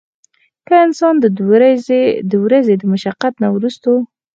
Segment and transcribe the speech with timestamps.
[0.67, 1.15] کۀ انسان
[2.31, 3.93] د ورځې د مشقت نه وروستو